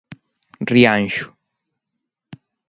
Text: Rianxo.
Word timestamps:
Rianxo. 0.71 1.25